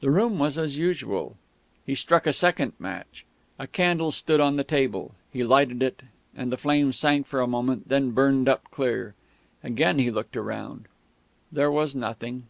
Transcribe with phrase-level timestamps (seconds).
[0.00, 1.36] The room was as usual.
[1.84, 3.26] He struck a second match.
[3.58, 5.12] A candle stood on the table.
[5.30, 6.00] He lighted it,
[6.34, 9.14] and the flame sank for a moment and then burned up clear.
[9.62, 10.88] Again he looked round.
[11.52, 12.44] There was nothing.